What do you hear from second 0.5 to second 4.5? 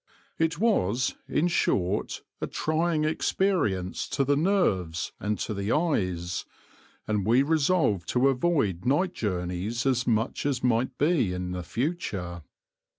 was, in short, a trying experience to the